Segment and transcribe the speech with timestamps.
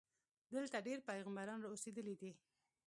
[0.55, 2.31] دلته ډېر پیغمبران اوسېدلي دي.